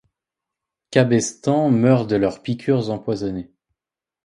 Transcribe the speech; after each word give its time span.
Cabestan 0.89 1.69
meurt 1.69 2.07
de 2.09 2.15
leurs 2.15 2.41
piqûres 2.41 2.89
empoisonnées. 2.89 3.51